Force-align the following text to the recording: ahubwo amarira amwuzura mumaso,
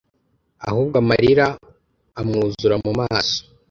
ahubwo 0.67 0.95
amarira 1.01 1.47
amwuzura 2.19 2.75
mumaso, 2.83 3.39